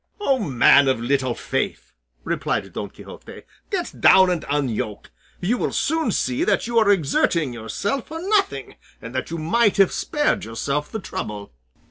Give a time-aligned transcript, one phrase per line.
[0.19, 1.93] "O man of little faith,"
[2.23, 7.53] replied Don Quixote, "get down and unyoke; you will soon see that you are exerting
[7.53, 11.53] yourself for nothing, and that you might have spared yourself the trouble."